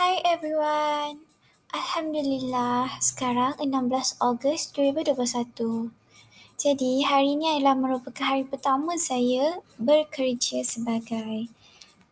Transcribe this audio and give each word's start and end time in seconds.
Hi 0.00 0.16
everyone. 0.24 1.28
Alhamdulillah, 1.76 2.88
sekarang 3.04 3.60
16 3.60 4.16
Ogos 4.24 4.72
2021. 4.72 5.92
Jadi, 6.56 7.04
hari 7.04 7.36
ini 7.36 7.60
adalah 7.60 7.76
merupakan 7.76 8.24
hari 8.24 8.48
pertama 8.48 8.96
saya 8.96 9.60
bekerja 9.76 10.64
sebagai 10.64 11.52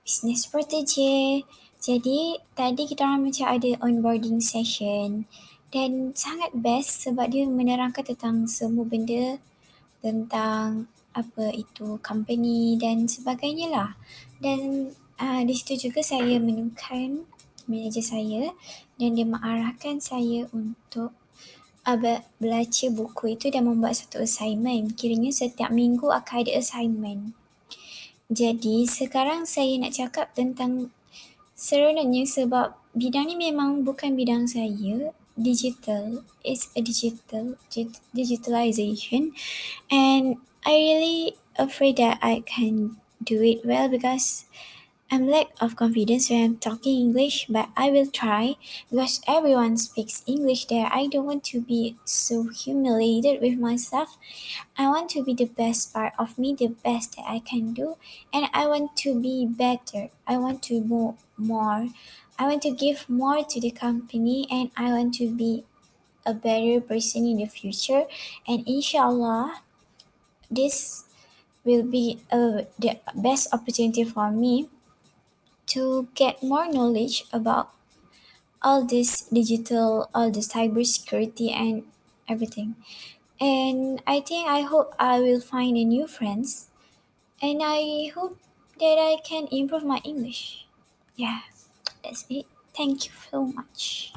business 0.04 0.44
strategist. 0.44 1.48
Jadi, 1.80 2.36
tadi 2.52 2.84
kita 2.84 3.08
orang 3.08 3.32
macam 3.32 3.56
ada 3.56 3.72
onboarding 3.80 4.44
session 4.44 5.24
dan 5.72 6.12
sangat 6.12 6.52
best 6.52 7.08
sebab 7.08 7.32
dia 7.32 7.48
menerangkan 7.48 8.04
tentang 8.04 8.44
semua 8.52 8.84
benda 8.84 9.40
tentang 10.04 10.92
apa 11.16 11.56
itu 11.56 11.96
company 12.04 12.76
dan 12.76 13.08
sebagainya 13.08 13.72
lah. 13.72 13.90
Dan 14.44 14.92
uh, 15.16 15.40
di 15.40 15.56
situ 15.56 15.88
juga 15.88 16.04
saya 16.04 16.36
menemukan 16.36 17.24
manager 17.68 18.02
saya 18.02 18.56
dan 18.96 19.14
dia 19.14 19.28
mengarahkan 19.28 20.00
saya 20.02 20.48
untuk 20.50 21.14
uh, 21.88 22.20
belajar 22.36 22.88
buku 22.92 23.38
itu 23.38 23.48
dan 23.48 23.64
membuat 23.64 23.96
satu 23.96 24.20
assignment. 24.20 24.96
Kiranya 24.98 25.32
setiap 25.32 25.72
minggu 25.72 26.12
akan 26.12 26.44
ada 26.44 26.52
assignment. 26.60 27.32
Jadi 28.28 28.84
sekarang 28.84 29.48
saya 29.48 29.72
nak 29.80 29.96
cakap 29.96 30.36
tentang 30.36 30.92
seronoknya 31.56 32.28
sebab 32.28 32.76
bidang 32.92 33.32
ni 33.32 33.36
memang 33.40 33.80
bukan 33.88 34.12
bidang 34.12 34.44
saya. 34.44 35.16
Digital 35.38 36.26
is 36.42 36.66
a 36.74 36.82
digital 36.82 37.54
digitalization 38.10 39.30
and 39.86 40.42
I 40.66 40.74
really 40.74 41.38
afraid 41.54 41.94
that 42.02 42.18
I 42.18 42.42
can 42.42 42.98
do 43.22 43.38
it 43.46 43.62
well 43.62 43.86
because 43.86 44.50
I'm 45.10 45.26
lack 45.26 45.48
of 45.58 45.74
confidence 45.74 46.28
when 46.28 46.44
I'm 46.44 46.56
talking 46.58 47.00
English, 47.00 47.46
but 47.48 47.70
I 47.74 47.90
will 47.90 48.08
try 48.08 48.56
because 48.90 49.22
everyone 49.26 49.78
speaks 49.78 50.22
English 50.26 50.66
there. 50.66 50.90
I 50.92 51.06
don't 51.06 51.24
want 51.24 51.44
to 51.44 51.62
be 51.62 51.96
so 52.04 52.48
humiliated 52.48 53.40
with 53.40 53.58
myself. 53.58 54.18
I 54.76 54.86
want 54.88 55.08
to 55.16 55.24
be 55.24 55.32
the 55.32 55.46
best 55.46 55.94
part 55.94 56.12
of 56.18 56.38
me, 56.38 56.54
the 56.54 56.68
best 56.68 57.16
that 57.16 57.24
I 57.26 57.38
can 57.40 57.72
do, 57.72 57.96
and 58.34 58.48
I 58.52 58.66
want 58.66 58.96
to 59.08 59.18
be 59.18 59.46
better. 59.46 60.10
I 60.26 60.36
want 60.36 60.62
to 60.64 60.80
do 60.80 61.16
more. 61.38 61.88
I 62.38 62.46
want 62.46 62.60
to 62.68 62.70
give 62.70 63.08
more 63.08 63.42
to 63.42 63.60
the 63.60 63.70
company, 63.70 64.46
and 64.50 64.70
I 64.76 64.92
want 64.92 65.14
to 65.14 65.34
be 65.34 65.64
a 66.26 66.34
better 66.34 66.82
person 66.82 67.24
in 67.24 67.38
the 67.38 67.46
future. 67.46 68.04
And 68.46 68.60
inshallah, 68.68 69.62
this 70.50 71.04
will 71.64 71.82
be 71.82 72.20
a, 72.30 72.66
the 72.78 73.00
best 73.14 73.48
opportunity 73.54 74.04
for 74.04 74.30
me 74.30 74.68
to 75.74 76.08
get 76.14 76.42
more 76.42 76.70
knowledge 76.70 77.24
about 77.32 77.70
all 78.62 78.84
this 78.84 79.22
digital, 79.32 80.10
all 80.14 80.30
the 80.30 80.40
cyber 80.40 80.84
security 80.86 81.50
and 81.50 81.84
everything. 82.28 82.76
And 83.40 84.02
I 84.06 84.20
think 84.20 84.48
I 84.48 84.62
hope 84.62 84.94
I 84.98 85.20
will 85.20 85.40
find 85.40 85.76
a 85.76 85.84
new 85.84 86.06
friends 86.06 86.68
and 87.42 87.60
I 87.64 88.12
hope 88.14 88.38
that 88.80 88.98
I 88.98 89.18
can 89.24 89.48
improve 89.52 89.84
my 89.84 90.00
English. 90.04 90.66
Yeah, 91.16 91.40
that's 92.04 92.26
it. 92.30 92.46
Thank 92.76 93.06
you 93.06 93.12
so 93.30 93.46
much. 93.46 94.12